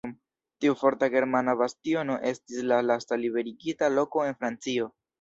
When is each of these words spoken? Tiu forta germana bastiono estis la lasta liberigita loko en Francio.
Tiu 0.63 0.77
forta 0.79 1.09
germana 1.15 1.55
bastiono 1.61 2.17
estis 2.31 2.67
la 2.73 2.83
lasta 2.89 3.23
liberigita 3.23 3.95
loko 4.01 4.29
en 4.29 4.39
Francio. 4.43 4.95